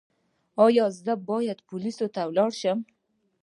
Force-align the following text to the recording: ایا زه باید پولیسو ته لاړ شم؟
ایا 0.65 0.85
زه 1.05 1.13
باید 1.29 1.59
پولیسو 1.67 2.07
ته 2.15 2.21
لاړ 2.37 2.51
شم؟ 2.61 2.79